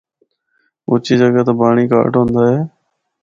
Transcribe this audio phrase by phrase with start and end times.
[0.89, 2.57] اُچی جگہ تے پانڑی گہٹ ہوندا اے۔